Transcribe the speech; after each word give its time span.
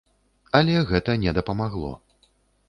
Але 0.59 0.79
гэта 0.91 1.17
не 1.25 1.35
дапамагло! 1.39 1.93